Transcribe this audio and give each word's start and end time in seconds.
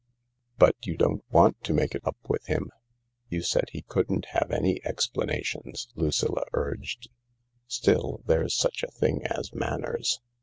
But 0.57 0.73
you 0.83 0.97
don't 0.97 1.23
want 1.31 1.63
to 1.63 1.75
make 1.75 1.93
it 1.93 2.01
up 2.07 2.17
with 2.27 2.47
him. 2.47 2.71
You 3.29 3.43
said 3.43 3.65
he 3.71 3.83
couldn't 3.83 4.25
have 4.33 4.49
any 4.49 4.83
explanations," 4.83 5.89
Lucilla 5.93 6.45
urged." 6.53 7.09
Still, 7.67 8.23
there's 8.25 8.55
such 8.55 8.81
a 8.81 8.87
thing 8.89 9.23
as 9.27 9.53
manners. 9.53 10.19